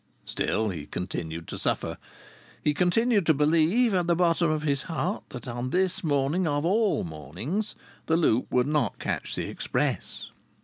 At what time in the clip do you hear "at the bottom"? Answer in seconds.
3.93-4.49